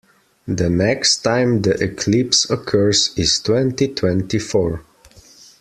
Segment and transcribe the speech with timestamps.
[0.47, 4.83] The next time the eclipse occurs is in twenty-twenty-four.